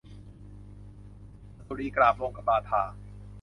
[1.57, 2.83] อสุรีกราบลงกับบาทา